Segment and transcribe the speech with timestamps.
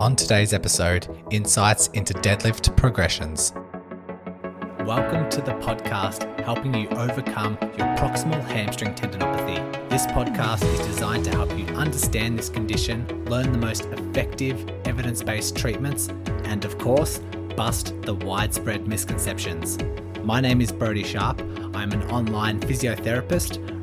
[0.00, 3.52] On today's episode, insights into deadlift progressions.
[4.86, 9.58] Welcome to the podcast helping you overcome your proximal hamstring tendinopathy.
[9.88, 15.20] This podcast is designed to help you understand this condition, learn the most effective evidence
[15.24, 16.06] based treatments,
[16.44, 17.18] and of course,
[17.56, 19.78] bust the widespread misconceptions.
[20.22, 21.40] My name is Brodie Sharp.
[21.74, 23.77] I'm an online physiotherapist,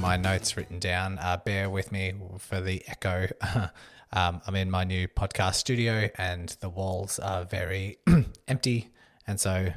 [0.00, 1.18] My notes written down.
[1.18, 3.28] Uh, bear with me for the echo.
[4.12, 7.98] um, I'm in my new podcast studio and the walls are very
[8.48, 8.88] empty.
[9.26, 9.68] And so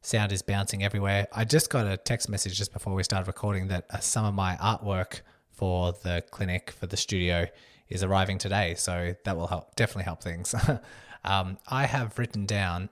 [0.00, 1.26] sound is bouncing everywhere.
[1.32, 4.34] I just got a text message just before we started recording that uh, some of
[4.34, 7.48] my artwork for the clinic, for the studio,
[7.88, 8.76] is arriving today.
[8.76, 10.54] So that will help, definitely help things.
[11.24, 12.88] um, I have written down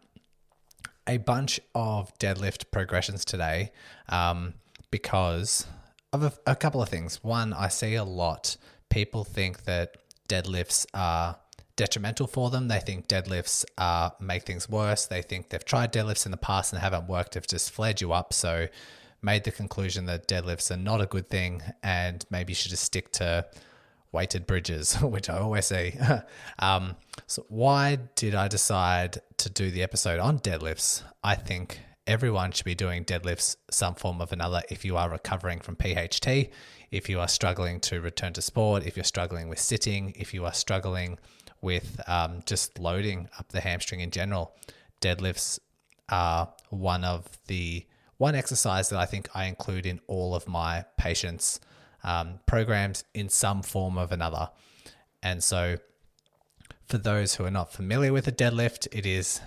[1.06, 3.70] a bunch of deadlift progressions today
[4.08, 4.54] um,
[4.90, 5.66] because
[6.12, 7.22] of a, couple of things.
[7.22, 8.56] One, I see a lot
[8.88, 9.96] people think that
[10.28, 11.36] deadlifts are
[11.76, 12.68] detrimental for them.
[12.68, 15.06] They think deadlifts uh, make things worse.
[15.06, 17.34] They think they've tried deadlifts in the past and haven't worked.
[17.34, 18.32] Have just flared you up.
[18.32, 18.68] So
[19.22, 22.84] made the conclusion that deadlifts are not a good thing and maybe you should just
[22.84, 23.46] stick to
[24.12, 25.94] weighted bridges, which I always see.
[26.58, 31.02] um, so why did I decide to do the episode on deadlifts?
[31.22, 31.80] I think
[32.10, 36.50] everyone should be doing deadlifts some form of another if you are recovering from PHT,
[36.90, 40.44] if you are struggling to return to sport, if you're struggling with sitting, if you
[40.44, 41.20] are struggling
[41.62, 44.56] with um, just loading up the hamstring in general.
[45.00, 45.60] Deadlifts
[46.08, 47.86] are one of the
[48.16, 51.60] one exercise that I think I include in all of my patients'
[52.02, 54.50] um, programs in some form of another.
[55.22, 55.76] And so,
[56.86, 59.40] for those who are not familiar with a deadlift, it is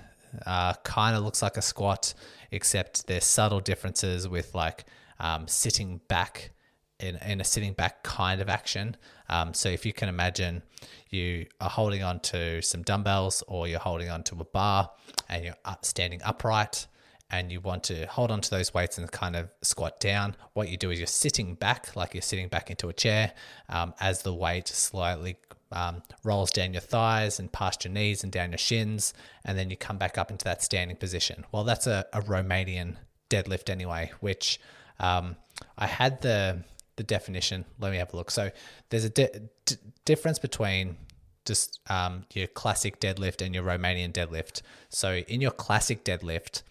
[0.45, 2.13] uh, kind of looks like a squat,
[2.53, 4.85] except there's subtle differences with like
[5.19, 6.51] um, sitting back
[6.99, 8.95] in, in a sitting back kind of action.
[9.29, 10.63] Um, so if you can imagine
[11.09, 14.91] you are holding on to some dumbbells or you're holding on to a bar
[15.29, 16.87] and you're standing upright
[17.29, 20.69] and you want to hold on to those weights and kind of squat down, what
[20.69, 23.33] you do is you're sitting back, like you're sitting back into a chair,
[23.69, 25.37] um, as the weight slightly
[25.73, 29.13] um, rolls down your thighs and past your knees and down your shins,
[29.43, 31.45] and then you come back up into that standing position.
[31.51, 32.95] Well, that's a, a Romanian
[33.29, 34.59] deadlift anyway, which
[34.99, 35.35] um,
[35.77, 36.63] I had the
[36.95, 37.65] the definition.
[37.79, 38.29] Let me have a look.
[38.29, 38.51] So
[38.89, 39.29] there's a di-
[39.65, 39.75] d-
[40.05, 40.97] difference between
[41.45, 44.61] just um, your classic deadlift and your Romanian deadlift.
[44.89, 46.61] So in your classic deadlift,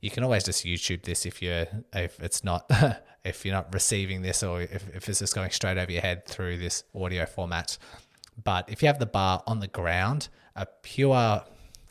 [0.00, 2.70] you can always just YouTube this if you're if it's not
[3.24, 6.26] if you're not receiving this or if, if it's just going straight over your head
[6.26, 7.78] through this audio format.
[8.42, 11.42] But if you have the bar on the ground, a pure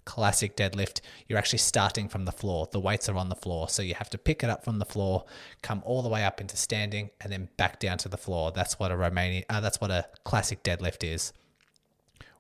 [0.06, 2.68] classic deadlift, you're actually starting from the floor.
[2.72, 3.70] The weights are on the floor.
[3.70, 5.26] So you have to pick it up from the floor,
[5.62, 8.52] come all the way up into standing, and then back down to the floor.
[8.52, 11.34] That's what a Romanian, uh, that's what a classic deadlift is.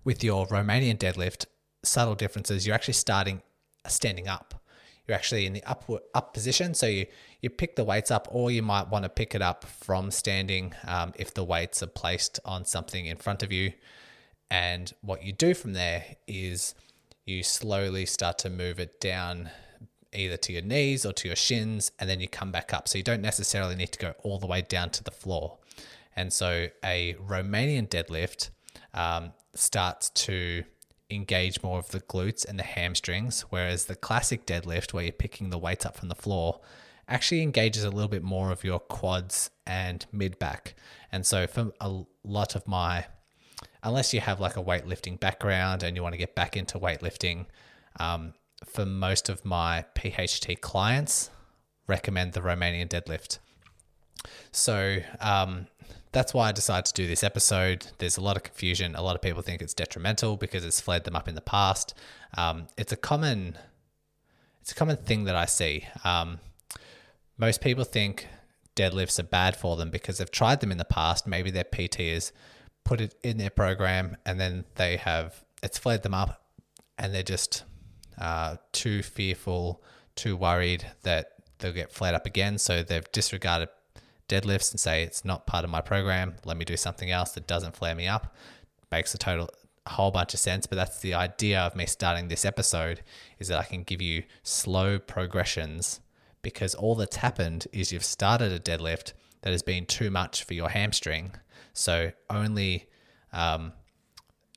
[0.03, 1.45] With your Romanian deadlift,
[1.83, 3.41] subtle differences, you're actually starting
[3.87, 4.60] standing up.
[5.11, 6.73] You're actually in the upward up position.
[6.73, 7.05] So you,
[7.41, 10.73] you pick the weights up, or you might want to pick it up from standing
[10.87, 13.73] um, if the weights are placed on something in front of you.
[14.49, 16.75] And what you do from there is
[17.25, 19.49] you slowly start to move it down
[20.13, 22.87] either to your knees or to your shins, and then you come back up.
[22.87, 25.57] So you don't necessarily need to go all the way down to the floor.
[26.15, 28.51] And so a Romanian deadlift
[28.93, 30.63] um, starts to
[31.11, 35.49] engage more of the glutes and the hamstrings, whereas the classic deadlift, where you're picking
[35.49, 36.61] the weights up from the floor,
[37.07, 40.75] actually engages a little bit more of your quads and mid back.
[41.11, 43.05] And so for a lot of my
[43.83, 47.45] unless you have like a weightlifting background and you want to get back into weightlifting,
[47.99, 48.33] um,
[48.65, 51.29] for most of my PHT clients,
[51.87, 53.39] recommend the Romanian deadlift.
[54.51, 55.67] So um,
[56.11, 57.87] that's why I decided to do this episode.
[57.97, 58.95] There's a lot of confusion.
[58.95, 61.93] A lot of people think it's detrimental because it's flared them up in the past.
[62.37, 63.57] Um, it's a common,
[64.61, 65.85] it's a common thing that I see.
[66.03, 66.39] Um,
[67.37, 68.27] most people think
[68.75, 71.27] deadlifts are bad for them because they've tried them in the past.
[71.27, 72.33] Maybe their PT is
[72.83, 76.43] put it in their program and then they have it's flared them up
[76.97, 77.63] and they're just
[78.19, 79.81] uh, too fearful,
[80.15, 82.57] too worried that they'll get flared up again.
[82.57, 83.69] So they've disregarded
[84.31, 86.35] deadlifts and say it's not part of my program.
[86.45, 88.35] Let me do something else that doesn't flare me up.
[88.91, 89.49] Makes a total
[89.85, 93.01] a whole bunch of sense, but that's the idea of me starting this episode
[93.39, 96.01] is that I can give you slow progressions
[96.43, 100.53] because all that's happened is you've started a deadlift that has been too much for
[100.53, 101.33] your hamstring.
[101.73, 102.87] So only
[103.33, 103.73] um,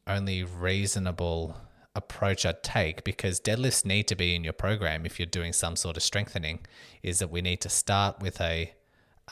[0.06, 1.56] only reasonable
[1.94, 5.76] approach I'd take because deadlifts need to be in your program if you're doing some
[5.76, 6.60] sort of strengthening
[7.02, 8.72] is that we need to start with a,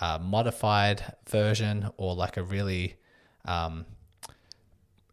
[0.01, 2.97] a modified version or like a really
[3.45, 3.85] um,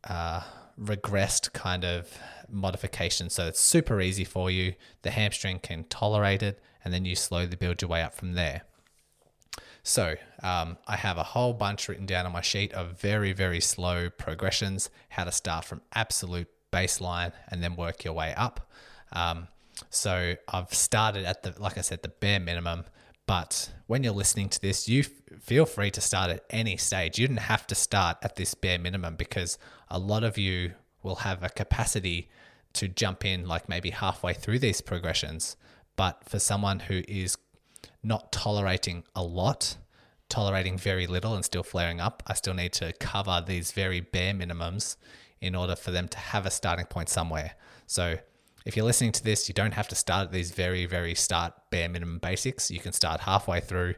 [0.03, 0.41] uh,
[0.79, 2.17] regressed kind of
[2.49, 3.29] modification.
[3.29, 4.73] So it's super easy for you.
[5.01, 8.63] The hamstring can tolerate it, and then you slowly build your way up from there.
[9.83, 13.59] So um, I have a whole bunch written down on my sheet of very, very
[13.59, 18.69] slow progressions, how to start from absolute baseline and then work your way up.
[19.11, 19.47] Um,
[19.89, 22.85] so I've started at the, like I said, the bare minimum.
[23.29, 27.19] But when you're listening to this, you f- feel free to start at any stage.
[27.19, 30.73] You didn't have to start at this bare minimum because a lot of you
[31.03, 32.27] will have a capacity
[32.73, 35.57] to jump in like maybe halfway through these progressions.
[35.95, 37.37] But for someone who is
[38.01, 39.77] not tolerating a lot,
[40.27, 44.33] tolerating very little and still flaring up, I still need to cover these very bare
[44.33, 44.97] minimums
[45.39, 47.51] in order for them to have a starting point somewhere.
[47.85, 48.17] So
[48.69, 51.53] if you're listening to this, you don't have to start at these very, very start
[51.71, 52.69] bare minimum basics.
[52.69, 53.95] You can start halfway through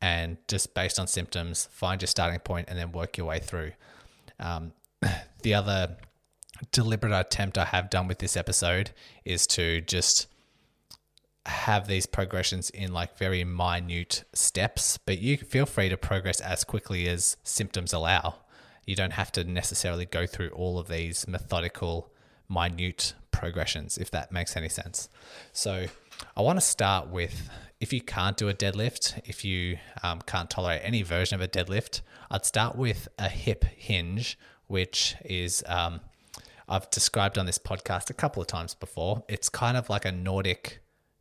[0.00, 3.72] and just based on symptoms, find your starting point and then work your way through.
[4.40, 4.72] Um,
[5.42, 5.98] the other
[6.72, 8.92] deliberate attempt I have done with this episode
[9.26, 10.26] is to just
[11.44, 16.64] have these progressions in like very minute steps, but you feel free to progress as
[16.64, 18.36] quickly as symptoms allow.
[18.86, 22.10] You don't have to necessarily go through all of these methodical,
[22.48, 25.08] minute progressions, if that makes any sense.
[25.52, 25.86] So,
[26.36, 27.50] I want to start with
[27.80, 31.48] if you can't do a deadlift, if you um, can't tolerate any version of a
[31.48, 32.00] deadlift,
[32.30, 36.00] I'd start with a hip hinge, which is um,
[36.68, 39.24] I've described on this podcast a couple of times before.
[39.28, 40.80] It's kind of like a Nordic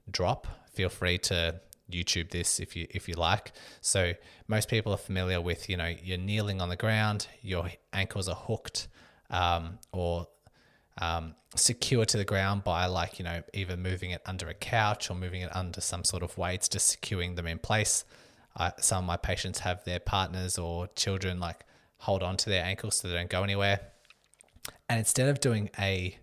[0.10, 0.48] drop.
[0.72, 1.60] Feel free to
[1.92, 3.52] YouTube this if you if you like.
[3.82, 4.14] So
[4.48, 8.36] most people are familiar with you know you're kneeling on the ground, your ankles are
[8.36, 8.88] hooked
[9.30, 10.28] um, or
[11.00, 15.10] um, secure to the ground by like you know either moving it under a couch
[15.10, 18.06] or moving it under some sort of weights, just securing them in place.
[18.80, 21.66] Some of my patients have their partners or children like
[21.98, 23.80] hold on to their ankles so they don't go anywhere.
[24.90, 26.18] And instead of doing a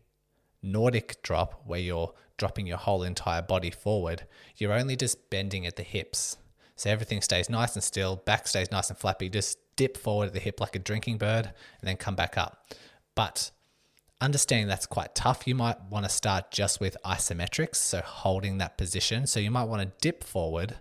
[0.63, 4.27] Nordic drop where you're dropping your whole entire body forward,
[4.57, 6.37] you're only just bending at the hips.
[6.77, 9.29] So everything stays nice and still, back stays nice and flappy.
[9.29, 12.67] Just dip forward at the hip like a drinking bird and then come back up.
[13.15, 13.51] But
[14.21, 18.77] understanding that's quite tough, you might want to start just with isometrics, so holding that
[18.77, 19.27] position.
[19.27, 20.77] So you might want to dip forward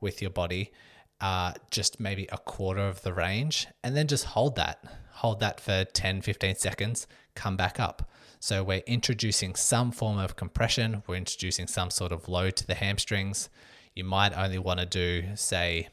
[0.00, 0.72] with your body,
[1.20, 4.84] uh, just maybe a quarter of the range, and then just hold that.
[5.14, 8.10] Hold that for 10, 15 seconds, come back up.
[8.38, 12.74] So we're introducing some form of compression, we're introducing some sort of load to the
[12.74, 13.48] hamstrings.
[13.94, 15.88] You might only want to do, say,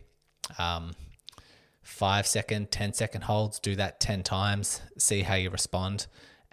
[0.57, 0.92] um,
[1.81, 6.07] five second, 10 second holds, do that 10 times, see how you respond.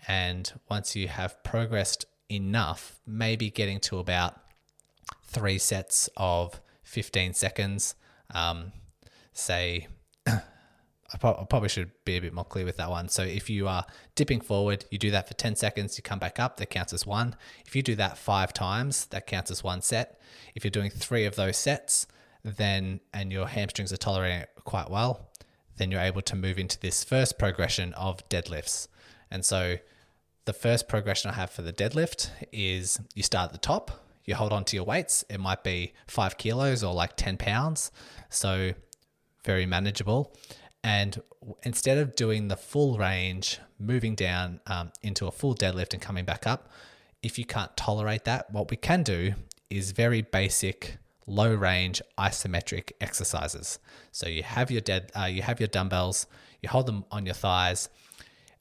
[0.09, 4.41] And once you have progressed enough, maybe getting to about
[5.25, 7.95] three sets of 15 seconds,
[8.33, 8.73] um,
[9.33, 9.89] say
[10.27, 13.09] I probably should be a bit more clear with that one.
[13.09, 16.39] So if you are dipping forward, you do that for 10 seconds, you come back
[16.39, 17.35] up, that counts as one.
[17.67, 20.21] If you do that five times, that counts as one set.
[20.55, 22.07] If you're doing three of those sets,
[22.45, 25.31] then and your hamstrings are tolerating it quite well,
[25.79, 28.87] then you're able to move into this first progression of deadlifts.
[29.31, 29.77] And so
[30.45, 33.91] the first progression I have for the deadlift is you start at the top,
[34.25, 35.25] you hold on to your weights.
[35.29, 37.91] It might be five kilos or like 10 pounds.
[38.29, 38.73] So
[39.45, 40.35] very manageable.
[40.83, 41.21] And
[41.63, 46.25] instead of doing the full range, moving down um, into a full deadlift and coming
[46.25, 46.71] back up,
[47.23, 49.35] if you can't tolerate that, what we can do
[49.69, 50.97] is very basic
[51.27, 53.79] low range isometric exercises.
[54.11, 56.27] So you have your dead, uh, you have your dumbbells,
[56.61, 57.89] you hold them on your thighs,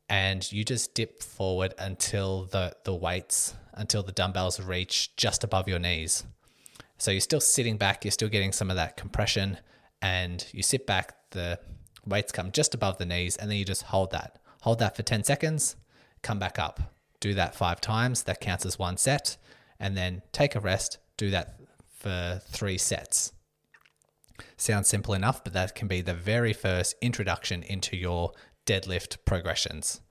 [0.10, 5.68] and you just dip forward until the the weights, until the dumbbells reach just above
[5.68, 6.24] your knees.
[6.98, 9.58] So you're still sitting back, you're still getting some of that compression,
[10.02, 11.16] and you sit back.
[11.32, 11.60] The
[12.06, 14.40] weights come just above the knees, and then you just hold that.
[14.62, 15.78] Hold that for 10 seconds,
[16.22, 16.82] come back up.
[17.20, 18.24] Do that five times.
[18.24, 19.38] That counts as one set.
[19.80, 20.98] And then take a rest.
[21.18, 23.34] Do that for three sets.
[24.56, 28.32] Sounds simple enough, but that can be the very first introduction into your
[28.70, 30.02] deadlift progressions.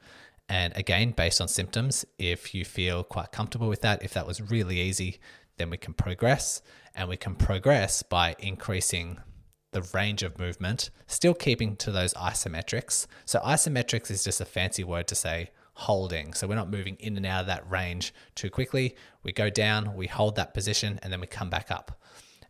[0.48, 4.40] And again, based on symptoms, if you feel quite comfortable with that, if that was
[4.40, 5.20] really easy,
[5.58, 6.60] then we can progress.
[6.94, 9.18] And we can progress by increasing
[9.70, 13.06] the range of movement, still keeping to those isometrics.
[13.26, 16.34] So, isometrics is just a fancy word to say holding.
[16.34, 18.96] So we're not moving in and out of that range too quickly.
[19.22, 22.02] We go down, we hold that position, and then we come back up.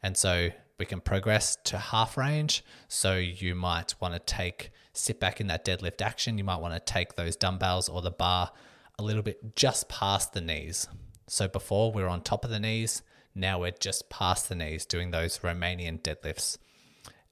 [0.02, 2.64] And so we can progress to half range.
[2.86, 6.38] So you might want to take, sit back in that deadlift action.
[6.38, 8.52] You might want to take those dumbbells or the bar
[8.98, 10.88] a little bit just past the knees.
[11.26, 13.02] So before we are on top of the knees,
[13.34, 16.58] now we're just past the knees doing those Romanian deadlifts.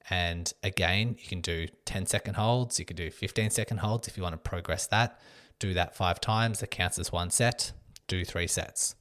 [0.09, 4.15] And again, you can do 10 second holds, you can do 15 second holds if
[4.15, 5.19] you want to progress that.
[5.59, 7.71] Do that five times, that counts as one set.
[8.07, 8.95] Do three sets.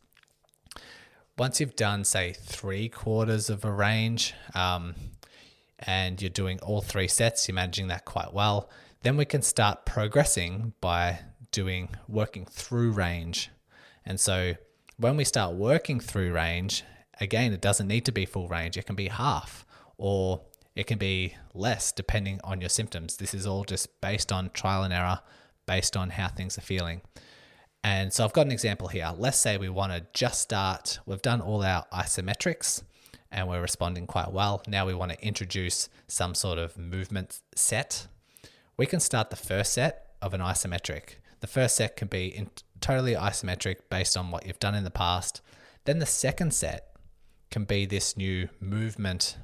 [1.38, 4.94] Once you've done, say, three quarters of a range, um,
[5.78, 8.70] and you're doing all three sets, you're managing that quite well,
[9.02, 11.18] then we can start progressing by
[11.50, 13.50] doing working through range.
[14.04, 14.54] And so
[14.96, 16.84] when we start working through range,
[17.20, 19.66] again, it doesn't need to be full range, it can be half
[19.98, 20.40] or
[20.74, 23.16] it can be less depending on your symptoms.
[23.16, 25.20] This is all just based on trial and error,
[25.66, 27.02] based on how things are feeling.
[27.84, 29.12] And so I've got an example here.
[29.16, 32.82] Let's say we want to just start, we've done all our isometrics
[33.30, 34.62] and we're responding quite well.
[34.66, 38.08] Now we want to introduce some sort of movement set.
[38.76, 41.16] We can start the first set of an isometric.
[41.40, 42.48] The first set can be
[42.80, 45.40] totally isometric based on what you've done in the past.
[45.84, 46.96] Then the second set
[47.50, 49.36] can be this new movement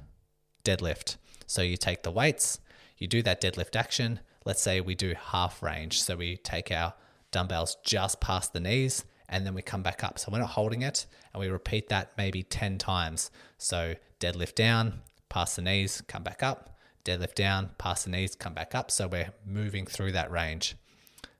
[0.65, 1.17] deadlift.
[1.47, 2.61] So you take the weights,
[2.99, 4.21] you do that deadlift action.
[4.45, 6.03] Let's say we do half range.
[6.03, 6.95] So we take our
[7.33, 10.19] dumbbells just past the knees and then we come back up.
[10.19, 13.31] So we're not holding it and we repeat that maybe 10 times.
[13.59, 18.55] So deadlift down, past the knees, come back up, deadlift down, past the knees, come
[18.55, 18.91] back up.
[18.91, 20.77] So we're moving through that range.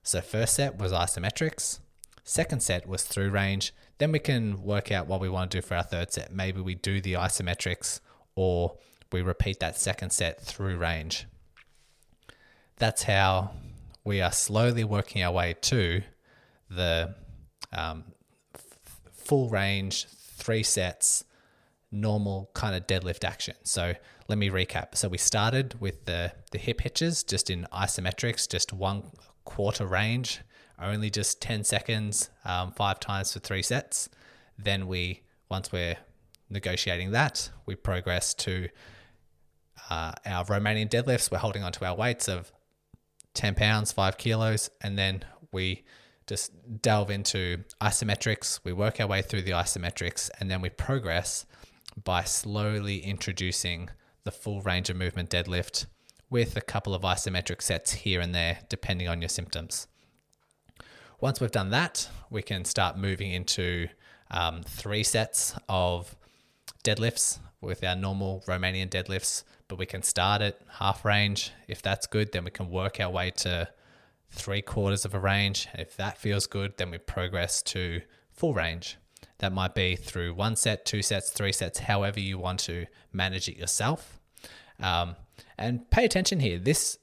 [0.03, 1.79] So first set was isometrics,
[2.25, 3.73] second set was through range.
[3.99, 6.33] Then we can work out what we want to do for our third set.
[6.33, 8.01] Maybe we do the isometrics
[8.35, 8.79] or
[9.13, 11.27] we repeat that second set through range.
[12.79, 13.53] That's how
[14.05, 16.03] we are slowly working our way to
[16.69, 17.15] the
[17.73, 18.05] um,
[18.55, 21.25] f- full range, three sets,
[21.91, 23.55] normal kind of deadlift action.
[23.63, 23.95] So
[24.29, 24.97] let me recap.
[24.97, 29.05] So we started with the, the hip hinges just in isometrics, just one
[29.45, 30.41] quarter range,
[30.81, 34.09] only just 10 seconds, um, five times for three sets.
[34.59, 35.97] Then we, once we're
[36.51, 38.69] negotiating that, we progress to
[39.91, 41.31] uh, our Romanian deadlifts.
[41.31, 42.53] We're holding onto our weights of
[43.35, 45.85] 10 pounds, five kilos, and then we
[46.27, 48.61] just delve into isometrics.
[48.65, 51.47] We work our way through the isometrics, and then we progress
[52.03, 53.91] by slowly introducing
[54.25, 55.87] the full range of movement deadlift
[56.31, 59.87] with a couple of isometric sets here and there, depending on your symptoms.
[61.21, 63.89] Once we've done that, we can start moving into
[64.31, 66.17] um, three sets of
[66.83, 71.51] deadlifts with our normal Romanian deadlifts but we can start at half range.
[71.67, 73.71] If that's good, then we can work our way to
[74.31, 75.67] three quarters of a range.
[75.73, 78.99] If that feels good, then we progress to full range.
[79.39, 83.49] That might be through one set, two sets, three sets, however you want to manage
[83.49, 84.21] it yourself.
[84.79, 85.17] Um,
[85.57, 86.59] and pay attention here.
[86.59, 86.99] This,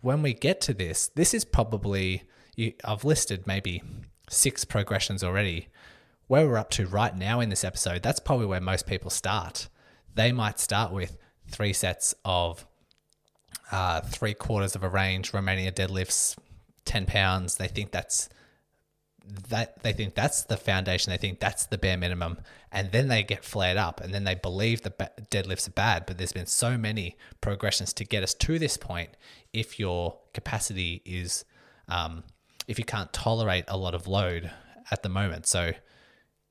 [0.00, 2.22] when we get to this, this is probably
[2.54, 3.82] you, I've listed maybe
[4.30, 5.66] six progressions already.
[6.28, 9.68] Where we're up to right now in this episode, that's probably where most people start.
[10.14, 12.66] They might start with three sets of
[13.70, 16.36] uh, three quarters of a range Romania deadlifts,
[16.84, 17.56] ten pounds.
[17.56, 18.28] They think that's
[19.50, 21.10] that they think that's the foundation.
[21.10, 22.38] They think that's the bare minimum,
[22.72, 24.90] and then they get flared up, and then they believe the
[25.30, 26.06] deadlifts are bad.
[26.06, 29.10] But there's been so many progressions to get us to this point.
[29.52, 31.44] If your capacity is,
[31.88, 32.24] um,
[32.66, 34.50] if you can't tolerate a lot of load
[34.90, 35.72] at the moment, so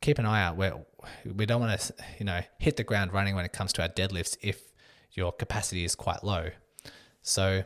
[0.02, 0.56] keep an eye out.
[0.56, 0.86] Where
[1.26, 3.90] we don't want to, you know, hit the ground running when it comes to our
[3.90, 4.38] deadlifts.
[4.42, 4.62] If
[5.12, 6.50] your capacity is quite low.
[7.22, 7.64] So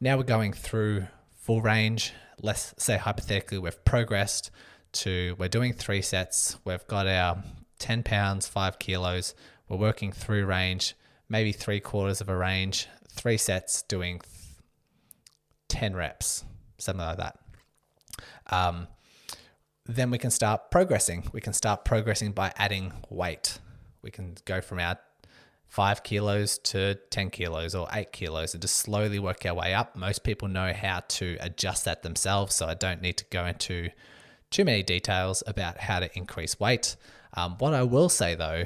[0.00, 1.06] now we're going through
[1.40, 2.12] full range.
[2.40, 4.50] Let's say hypothetically we've progressed
[4.92, 6.56] to, we're doing three sets.
[6.64, 7.42] We've got our
[7.78, 9.34] 10 pounds, five kilos.
[9.68, 10.94] We're working through range,
[11.28, 14.20] maybe three quarters of a range, three sets doing
[15.68, 16.44] 10 reps,
[16.78, 17.38] something like that.
[18.46, 18.88] Um,
[19.86, 21.28] then we can start progressing.
[21.32, 23.58] We can start progressing by adding weight.
[24.02, 24.98] We can go from our
[25.68, 29.94] five kilos to 10 kilos or eight kilos and just slowly work our way up.
[29.94, 33.90] Most people know how to adjust that themselves, so I don't need to go into
[34.50, 36.96] too many details about how to increase weight.
[37.34, 38.64] Um, what I will say though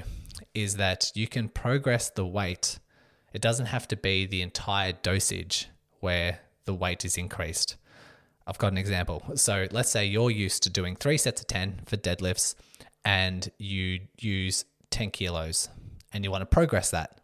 [0.54, 2.78] is that you can progress the weight.
[3.32, 5.68] It doesn't have to be the entire dosage
[6.00, 7.76] where the weight is increased.
[8.47, 9.23] I've got an example.
[9.35, 12.54] So let's say you're used to doing three sets of 10 for deadlifts
[13.04, 15.68] and you use 10 kilos
[16.12, 17.21] and you want to progress that.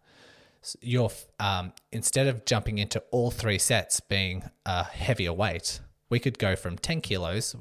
[0.62, 5.80] So you're um, instead of jumping into all three sets being a heavier weight,
[6.10, 7.54] we could go from 10 kilos.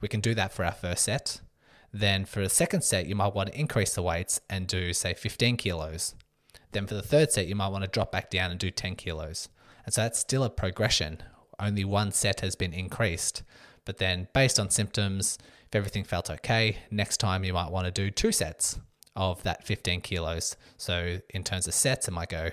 [0.00, 1.40] We can do that for our first set.
[1.92, 5.12] Then for the second set, you might want to increase the weights and do, say,
[5.14, 6.14] 15 kilos.
[6.72, 8.94] Then for the third set, you might want to drop back down and do 10
[8.94, 9.48] kilos.
[9.84, 11.22] And so that's still a progression.
[11.58, 13.42] Only one set has been increased.
[13.84, 17.90] But then, based on symptoms, if everything felt okay, next time you might want to
[17.90, 18.78] do two sets
[19.16, 20.56] of that 15 kilos.
[20.76, 22.50] So, in terms of sets, it might go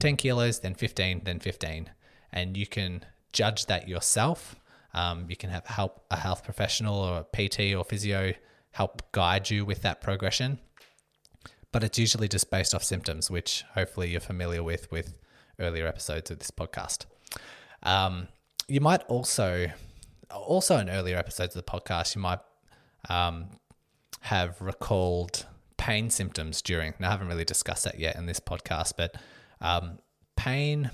[0.00, 1.90] 10 kilos, then 15, then 15.
[2.32, 4.56] And you can judge that yourself.
[4.94, 8.32] Um, you can have help a health professional or a PT or physio
[8.72, 10.58] help guide you with that progression.
[11.70, 15.14] But it's usually just based off symptoms, which hopefully you're familiar with with
[15.58, 17.06] earlier episodes of this podcast.
[17.82, 18.28] Um,
[18.68, 19.70] you might also,
[20.30, 22.40] also in earlier episodes of the podcast, you might
[23.08, 23.46] um,
[24.20, 25.46] have recalled
[25.82, 26.94] pain symptoms during.
[27.00, 29.16] Now, I haven't really discussed that yet in this podcast, but
[29.60, 29.98] um,
[30.36, 30.92] pain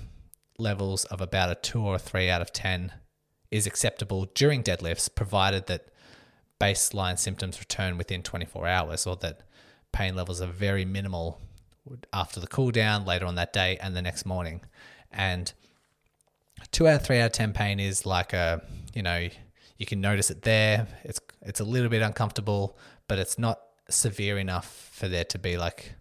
[0.57, 2.91] levels of about a two or three out of 10
[3.51, 5.89] is acceptable during deadlifts, provided that
[6.59, 9.43] baseline symptoms return within 24 hours or that
[9.91, 11.39] pain levels are very minimal
[12.11, 14.59] after the cool down later on that day and the next morning.
[15.11, 15.53] And
[16.71, 18.63] two out of three out of 10 pain is like a,
[18.95, 19.29] you know,
[19.77, 20.87] you can notice it there.
[21.03, 22.75] It's, it's a little bit uncomfortable,
[23.07, 25.93] but it's not severe enough for there to be like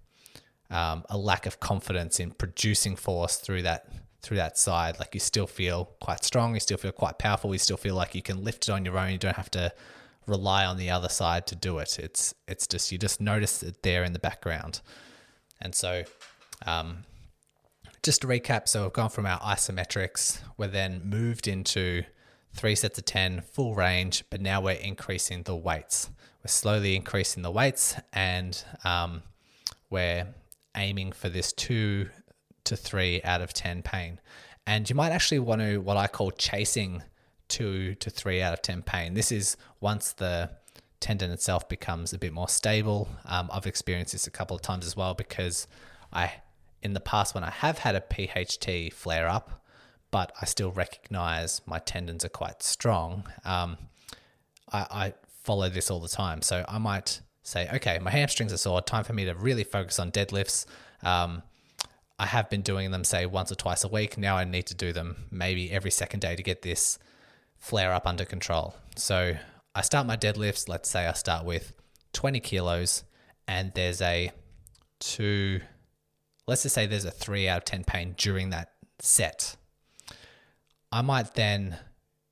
[0.71, 4.99] um, a lack of confidence in producing force through that through that side.
[4.99, 8.15] Like you still feel quite strong, you still feel quite powerful, you still feel like
[8.15, 9.13] you can lift it on your own.
[9.13, 9.73] You don't have to
[10.27, 11.99] rely on the other side to do it.
[11.99, 14.81] It's it's just you just notice it there in the background.
[15.61, 16.05] And so
[16.67, 17.05] um,
[18.03, 22.05] just to recap, so we've gone from our isometrics, we're then moved into
[22.59, 26.11] three sets of 10, full range, but now we're increasing the weights.
[26.43, 29.23] We're slowly increasing the weights and um,
[29.91, 30.27] we're
[30.77, 32.09] aiming for this two
[32.65, 34.21] to three out of 10 pain.
[34.67, 37.05] And you might actually want to, what I call chasing
[37.47, 39.15] two to three out of 10 pain.
[39.15, 40.51] This is once the
[40.99, 43.09] tendon itself becomes a bit more stable.
[43.25, 45.69] Um, I've experienced this a couple of times as well because
[46.13, 46.33] I,
[46.83, 49.65] in the past, when I have had a PHT flare up,
[50.11, 53.77] but I still recognize my tendons are quite strong, um,
[54.73, 56.43] I, I follow this all the time.
[56.43, 59.99] So I might say, okay, my hamstrings are sore, time for me to really focus
[59.99, 60.67] on deadlifts.
[61.03, 61.43] Um,
[62.19, 64.19] I have been doing them, say, once or twice a week.
[64.19, 66.99] Now I need to do them maybe every second day to get this
[67.59, 68.75] flare up under control.
[68.97, 69.37] So
[69.75, 70.69] I start my deadlifts.
[70.69, 71.73] Let's say I start with
[72.13, 73.05] 20 kilos
[73.47, 74.33] and there's a
[74.99, 75.61] two,
[76.47, 79.57] let's just say there's a three out of 10 pain during that set.
[80.91, 81.79] I might then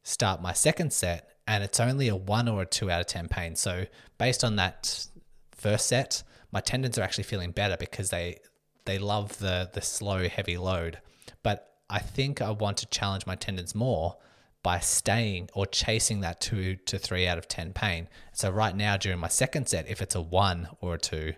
[0.03, 3.29] start my second set and it's only a one or a two out of 10
[3.29, 3.57] pain.
[3.57, 3.87] So
[4.19, 5.07] based on that
[5.53, 8.39] first set, my tendons are actually feeling better because they,
[8.85, 10.99] they love the, the slow, heavy load.
[11.43, 14.17] But I think I want to challenge my tendons more
[14.63, 18.09] by staying or chasing that two to three out of 10 pain.
[18.33, 21.35] So, right now, during my second set, if it's a one or a two,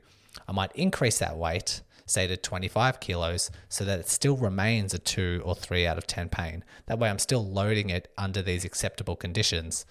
[0.49, 4.99] I might increase that weight, say to 25 kilos, so that it still remains a
[4.99, 6.65] two or three out of 10 pain.
[6.87, 9.87] That way, I'm still loading it under these acceptable conditions.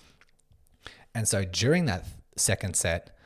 [1.16, 3.18] And so, during that second set,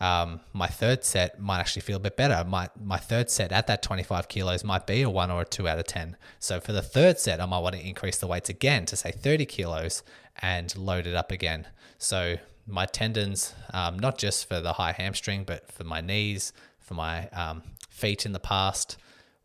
[0.00, 2.44] um, my third set might actually feel a bit better.
[2.46, 5.68] My my third set at that 25 kilos might be a one or a two
[5.68, 6.16] out of 10.
[6.40, 9.12] So for the third set, I might want to increase the weights again to say
[9.12, 10.02] 30 kilos
[10.42, 11.68] and load it up again.
[11.96, 16.52] So my tendons, um, not just for the high hamstring, but for my knees,
[16.84, 18.96] for my um, feet in the past,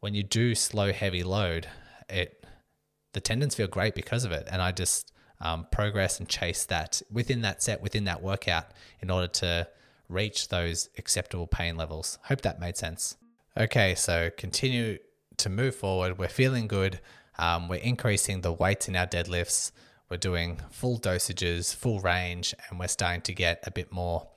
[0.01, 1.67] when you do slow heavy load,
[2.07, 2.45] it
[3.13, 7.01] the tendons feel great because of it, and I just um, progress and chase that
[7.11, 8.65] within that set, within that workout,
[9.01, 9.67] in order to
[10.07, 12.19] reach those acceptable pain levels.
[12.25, 13.15] Hope that made sense.
[13.57, 14.97] Okay, so continue
[15.37, 16.17] to move forward.
[16.17, 16.99] We're feeling good.
[17.37, 19.71] Um, we're increasing the weights in our deadlifts.
[20.09, 24.27] We're doing full dosages, full range, and we're starting to get a bit more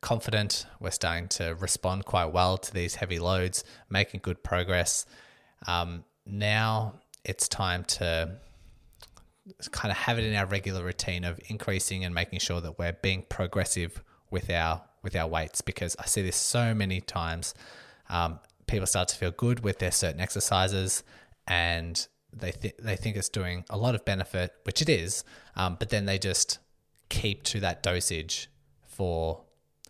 [0.00, 0.66] confident.
[0.80, 5.06] We're starting to respond quite well to these heavy loads, making good progress.
[5.66, 8.36] Um, now it's time to
[9.70, 12.92] kind of have it in our regular routine of increasing and making sure that we're
[12.92, 17.54] being progressive with our with our weights because I see this so many times.
[18.10, 21.02] Um, people start to feel good with their certain exercises
[21.46, 25.24] and they th- they think it's doing a lot of benefit, which it is,
[25.56, 26.58] um, but then they just
[27.08, 28.50] keep to that dosage
[28.86, 29.44] for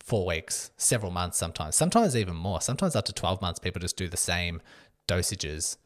[0.09, 3.59] four weeks, several months, sometimes, sometimes even more, sometimes up to twelve months.
[3.59, 4.61] People just do the same
[5.07, 5.77] dosages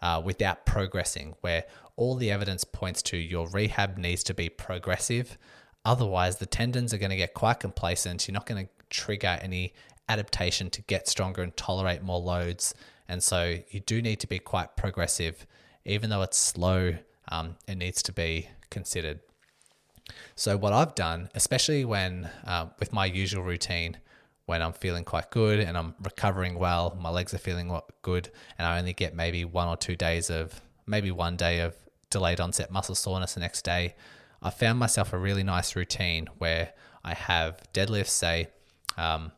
[0.00, 1.64] uh, without progressing, where
[1.96, 5.38] all the evidence points to your rehab needs to be progressive
[5.84, 8.28] Otherwise, the tendons are going to get quite complacent.
[8.28, 9.72] You're not going to trigger any
[10.08, 12.74] adaptation to get stronger and tolerate more loads.
[13.08, 15.46] And so you do need to be quite progressive.
[15.84, 16.94] Even though it's slow,
[17.28, 19.20] um, it needs to be considered.
[20.34, 23.98] So what I've done, especially when uh, with my usual routine,
[24.46, 28.66] when I'm feeling quite good and I'm recovering well, my legs are feeling good, and
[28.66, 31.76] I only get maybe one or two days of maybe one day of
[32.10, 33.94] delayed onset muscle soreness the next day.
[34.42, 36.72] I found myself a really nice routine where
[37.04, 38.48] I have deadlifts, say,
[38.96, 39.32] um,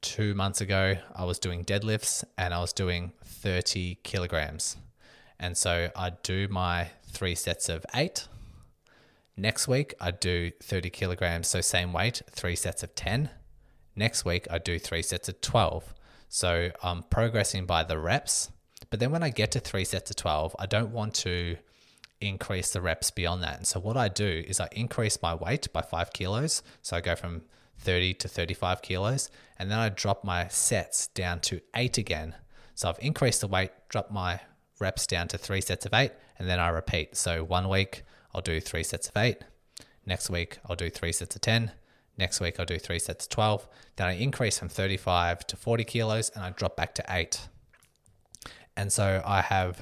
[0.00, 4.76] two months ago, I was doing deadlifts and I was doing 30 kilograms.
[5.38, 8.26] And so I'd do my three sets of eight.
[9.36, 13.28] Next week, I'd do 30 kilograms, so same weight, three sets of 10.
[13.94, 15.94] Next week, I'd do three sets of 12.
[16.28, 18.50] So I'm progressing by the reps.
[18.88, 21.56] But then when I get to three sets of 12, I don't want to
[22.20, 23.58] increase the reps beyond that.
[23.58, 26.62] And so what I do is I increase my weight by five kilos.
[26.80, 27.42] So I go from
[27.78, 32.34] 30 to 35 kilos, and then I drop my sets down to eight again.
[32.74, 34.40] So I've increased the weight, dropped my
[34.80, 37.16] reps down to three sets of eight, and then I repeat.
[37.16, 38.02] So one week
[38.36, 39.38] I'll do three sets of eight.
[40.04, 41.72] Next week I'll do three sets of 10.
[42.18, 43.66] Next week I'll do three sets of 12.
[43.96, 47.48] Then I increase from 35 to 40 kilos and I drop back to eight.
[48.76, 49.80] And so I have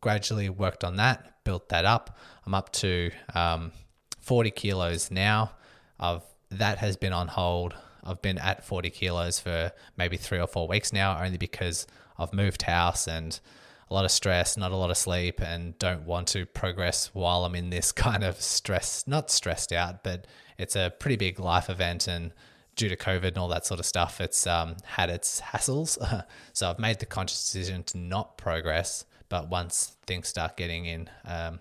[0.00, 2.16] gradually worked on that, built that up.
[2.46, 3.72] I'm up to um,
[4.20, 5.50] 40 kilos now.
[5.98, 7.74] I've that has been on hold.
[8.04, 12.32] I've been at 40 kilos for maybe three or four weeks now, only because I've
[12.32, 13.40] moved house and
[13.88, 17.44] a lot of stress, not a lot of sleep, and don't want to progress while
[17.44, 20.26] I'm in this kind of stress, not stressed out, but
[20.58, 22.08] it's a pretty big life event.
[22.08, 22.32] And
[22.74, 25.98] due to COVID and all that sort of stuff, it's um, had its hassles.
[26.52, 29.04] so I've made the conscious decision to not progress.
[29.28, 31.58] But once things start getting in, um,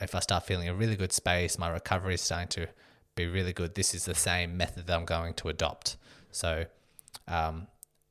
[0.00, 2.68] if I start feeling a really good space, my recovery is starting to
[3.14, 3.74] be really good.
[3.74, 5.96] This is the same method that I'm going to adopt.
[6.30, 6.66] So
[7.28, 7.66] um,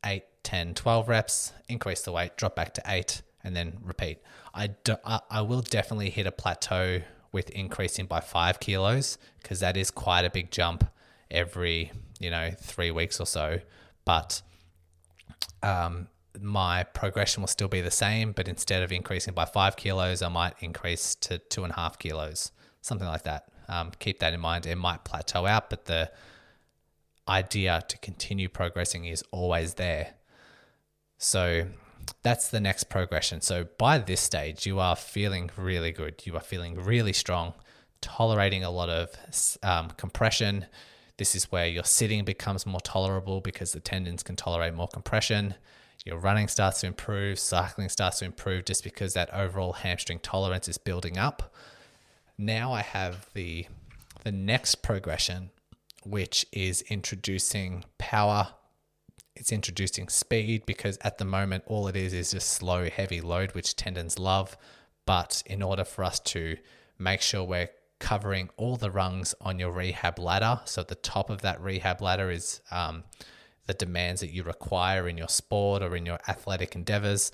[0.05, 4.19] 8, 10, 12 reps, increase the weight, drop back to 8, and then repeat.
[4.53, 9.59] I, do, I, I will definitely hit a plateau with increasing by 5 kilos because
[9.61, 10.83] that is quite a big jump
[11.29, 13.59] every, you know, three weeks or so.
[14.03, 14.41] But
[15.61, 16.07] um,
[16.41, 20.29] my progression will still be the same, but instead of increasing by five kilos, I
[20.29, 23.47] might increase to two and a half kilos, something like that.
[23.67, 24.65] Um, keep that in mind.
[24.65, 26.11] It might plateau out, but the
[27.27, 30.13] idea to continue progressing is always there.
[31.17, 31.67] So
[32.21, 33.41] that's the next progression.
[33.41, 36.25] So by this stage, you are feeling really good.
[36.25, 37.53] You are feeling really strong,
[38.01, 39.09] tolerating a lot of
[39.63, 40.65] um, compression.
[41.17, 45.55] This is where your sitting becomes more tolerable because the tendons can tolerate more compression.
[46.05, 50.67] Your running starts to improve, cycling starts to improve just because that overall hamstring tolerance
[50.67, 51.53] is building up
[52.37, 53.67] now I have the
[54.23, 55.51] the next progression,
[56.03, 58.49] which is introducing power.
[59.35, 63.53] It's introducing speed because at the moment all it is is just slow, heavy load,
[63.53, 64.57] which tendons love.
[65.05, 66.57] But in order for us to
[66.97, 67.69] make sure we're
[67.99, 72.01] covering all the rungs on your rehab ladder, so at the top of that rehab
[72.01, 73.03] ladder is um,
[73.67, 77.31] the demands that you require in your sport or in your athletic endeavors.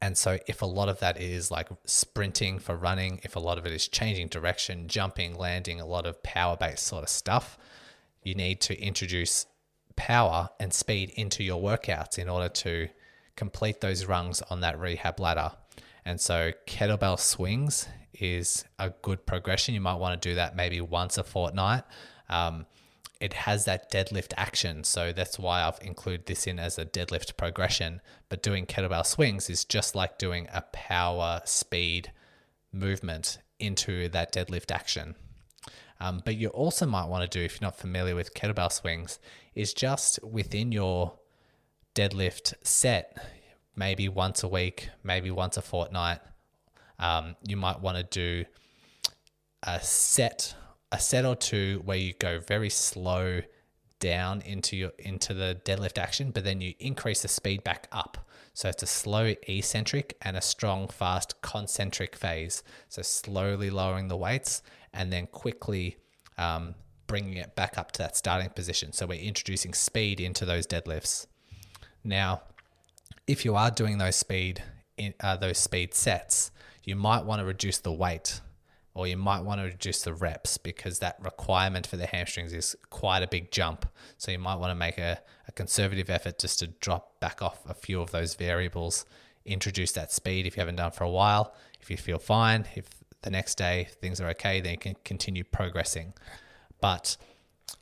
[0.00, 3.56] And so, if a lot of that is like sprinting for running, if a lot
[3.56, 7.56] of it is changing direction, jumping, landing, a lot of power based sort of stuff,
[8.24, 9.46] you need to introduce
[9.96, 12.88] power and speed into your workouts in order to
[13.36, 15.52] complete those rungs on that rehab ladder.
[16.04, 19.74] And so, kettlebell swings is a good progression.
[19.74, 21.84] You might want to do that maybe once a fortnight.
[22.28, 22.66] Um,
[23.22, 24.82] it has that deadlift action.
[24.82, 28.00] So that's why I've included this in as a deadlift progression.
[28.28, 32.10] But doing kettlebell swings is just like doing a power speed
[32.72, 35.14] movement into that deadlift action.
[36.02, 39.20] Um, but you also might want to do, if you're not familiar with kettlebell swings,
[39.54, 41.14] is just within your
[41.94, 43.16] deadlift set,
[43.76, 46.18] maybe once a week, maybe once a fortnight,
[46.98, 48.44] um, you might want to do
[49.62, 50.56] a set
[50.90, 53.40] a set or two where you go very slow
[54.00, 58.28] down into your into the deadlift action, but then you increase the speed back up.
[58.54, 62.62] So it's a slow eccentric and a strong, fast concentric phase.
[62.88, 64.62] So slowly lowering the weights
[64.92, 65.96] and then quickly
[66.36, 66.74] um,
[67.06, 68.92] bringing it back up to that starting position.
[68.92, 71.26] So we're introducing speed into those deadlifts.
[72.04, 72.42] Now,
[73.26, 74.62] if you are doing those speed
[74.96, 76.50] in, uh, those speed sets,
[76.84, 78.40] you might want to reduce the weight
[78.94, 82.76] or you might want to reduce the reps because that requirement for the hamstrings is
[82.90, 83.86] quite a big jump.
[84.18, 87.60] So you might want to make a, a conservative effort just to drop back off
[87.68, 89.06] a few of those variables,
[89.46, 91.54] introduce that speed if you haven't done for a while.
[91.80, 92.86] If you feel fine, if
[93.22, 96.12] the next day things are okay, then you can continue progressing.
[96.80, 97.16] But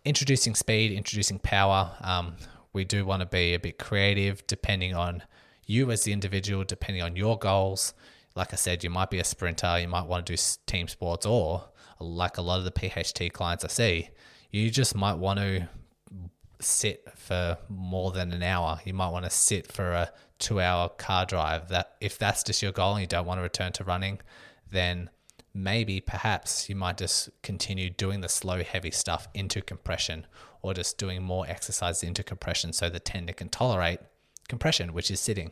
[0.05, 2.37] introducing speed, introducing power, um,
[2.73, 5.25] we do want to be a bit creative depending on
[5.67, 7.95] you as the individual, depending on your goals
[8.35, 11.27] like I said, you might be a sprinter, you might want to do team sports,
[11.27, 11.65] or
[11.99, 14.11] like a lot of the PHT clients I see,
[14.51, 15.69] you just might want to
[16.61, 18.81] sit for more than an hour.
[18.85, 21.69] You might want to sit for a two hour car drive.
[21.69, 24.21] That if that's just your goal and you don't want to return to running,
[24.71, 25.11] then
[25.53, 30.27] maybe perhaps you might just continue doing the slow heavy stuff into compression
[30.63, 33.99] or just doing more exercise into compression so the tendon can tolerate
[34.49, 35.51] compression, which is sitting.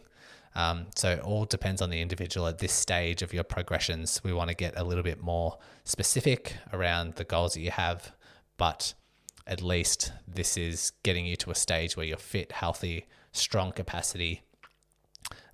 [0.55, 4.21] Um, so it all depends on the individual at this stage of your progressions.
[4.25, 8.13] We want to get a little bit more specific around the goals that you have,
[8.57, 8.95] but
[9.47, 14.43] at least this is getting you to a stage where you're fit, healthy, strong capacity.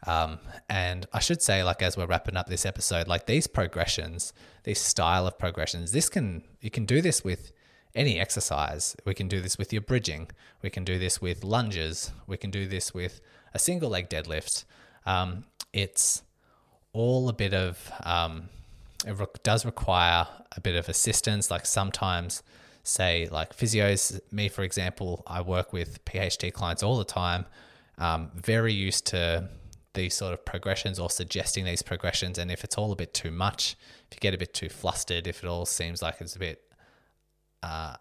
[0.07, 4.33] Um, and I should say, like as we're wrapping up this episode, like these progressions,
[4.65, 7.53] this style of progressions, this can you can do this with
[7.95, 8.97] any exercise.
[9.05, 10.31] We can do this with your bridging.
[10.63, 12.13] We can do this with lunges.
[12.27, 13.21] We can do this with
[13.55, 14.65] a single leg deadlift.
[15.07, 16.23] Um, it's
[16.93, 18.49] all a bit of, um,
[19.07, 21.51] it re- does require a bit of assistance.
[21.51, 22.43] Like sometimes,
[22.83, 27.47] say, like physios, me for example, I work with PHT clients all the time,
[27.99, 29.49] um, very used to
[29.95, 32.39] these sort of progressions or suggesting these progressions.
[32.39, 33.77] And if it's all a bit too much,
[34.11, 36.63] if you get a bit too flustered, if it all seems like it's a bit
[37.63, 37.95] uh,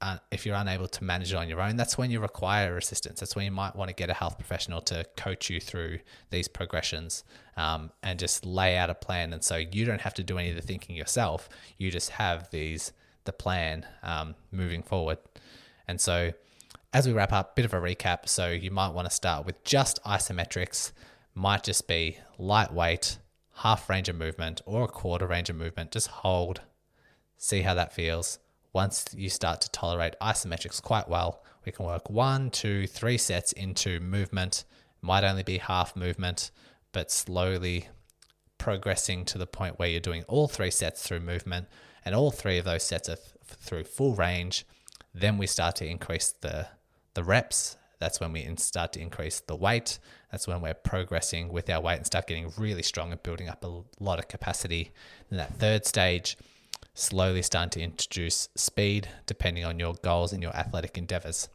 [0.00, 3.20] uh, if you're unable to manage it on your own, that's when you require assistance.
[3.20, 5.98] That's when you might want to get a health professional to coach you through
[6.30, 7.22] these progressions
[7.56, 9.32] um, and just lay out a plan.
[9.32, 11.48] And so you don't have to do any of the thinking yourself.
[11.76, 12.92] You just have these
[13.24, 15.18] the plan um, moving forward.
[15.86, 16.32] And so
[16.94, 18.28] as we wrap up, bit of a recap.
[18.28, 20.92] So you might want to start with just isometrics.
[21.34, 23.18] Might just be lightweight,
[23.56, 25.92] half range of movement, or a quarter range of movement.
[25.92, 26.62] Just hold,
[27.36, 28.38] see how that feels
[28.72, 33.52] once you start to tolerate isometrics quite well, we can work one, two, three sets
[33.52, 34.64] into movement.
[35.02, 36.50] Might only be half movement,
[36.92, 37.88] but slowly
[38.58, 41.66] progressing to the point where you're doing all three sets through movement
[42.04, 44.66] and all three of those sets are th- through full range.
[45.14, 46.68] Then we start to increase the,
[47.14, 47.76] the reps.
[47.98, 49.98] That's when we start to increase the weight.
[50.30, 53.64] That's when we're progressing with our weight and start getting really strong and building up
[53.64, 54.92] a lot of capacity.
[55.30, 56.36] In that third stage,
[56.94, 61.48] slowly starting to introduce speed depending on your goals and your athletic endeavors.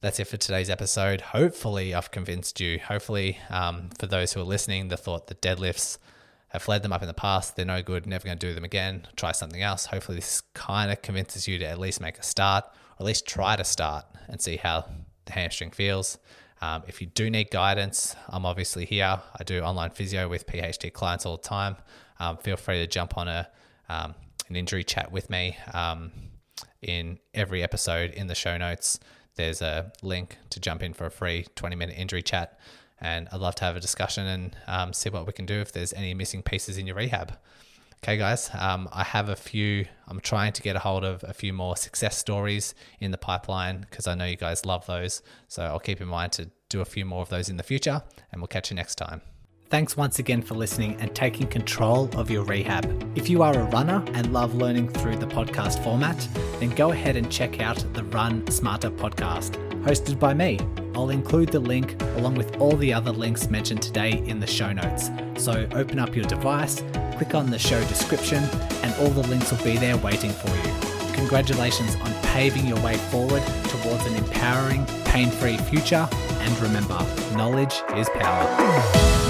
[0.00, 1.20] That's it for today's episode.
[1.20, 2.78] Hopefully, I've convinced you.
[2.78, 5.98] Hopefully, um, for those who are listening, the thought that deadlifts
[6.50, 8.64] have fled them up in the past, they're no good, never going to do them
[8.64, 9.86] again, try something else.
[9.86, 13.26] Hopefully, this kind of convinces you to at least make a start, or at least
[13.26, 14.88] try to start and see how
[15.26, 16.18] the hamstring feels.
[16.60, 19.20] Um, if you do need guidance, I'm obviously here.
[19.38, 21.76] I do online physio with PHT clients all the time.
[22.18, 23.48] Um, feel free to jump on a
[23.88, 24.14] um,
[24.48, 25.56] an injury chat with me.
[25.72, 26.12] Um,
[26.82, 28.98] in every episode in the show notes,
[29.36, 32.58] there's a link to jump in for a free 20 minute injury chat.
[33.00, 35.72] And I'd love to have a discussion and um, see what we can do if
[35.72, 37.38] there's any missing pieces in your rehab.
[38.02, 41.32] Okay, guys, um, I have a few, I'm trying to get a hold of a
[41.32, 45.22] few more success stories in the pipeline because I know you guys love those.
[45.48, 48.02] So I'll keep in mind to do a few more of those in the future,
[48.30, 49.20] and we'll catch you next time.
[49.70, 52.86] Thanks once again for listening and taking control of your rehab.
[53.14, 56.26] If you are a runner and love learning through the podcast format,
[56.58, 59.52] then go ahead and check out the Run Smarter podcast,
[59.82, 60.58] hosted by me.
[60.94, 64.72] I'll include the link along with all the other links mentioned today in the show
[64.72, 65.10] notes.
[65.36, 66.82] So open up your device,
[67.18, 68.42] click on the show description,
[68.82, 71.12] and all the links will be there waiting for you.
[71.12, 76.08] Congratulations on paving your way forward towards an empowering, pain free future.
[76.12, 76.98] And remember,
[77.36, 79.27] knowledge is power.